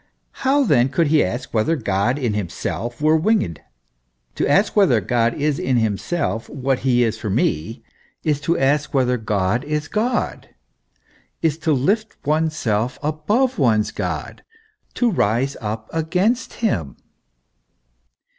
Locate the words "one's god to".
13.59-15.11